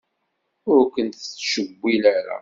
Ur 0.71 0.79
ken-tettcewwil 0.93 2.03
ara. 2.17 2.37